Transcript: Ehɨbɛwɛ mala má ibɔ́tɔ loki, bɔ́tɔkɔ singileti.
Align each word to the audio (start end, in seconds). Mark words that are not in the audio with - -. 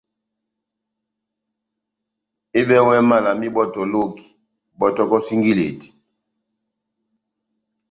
Ehɨbɛwɛ 2.57 2.95
mala 3.09 3.31
má 3.39 3.45
ibɔ́tɔ 3.47 3.81
loki, 3.93 4.25
bɔ́tɔkɔ 4.77 5.17
singileti. 5.25 5.87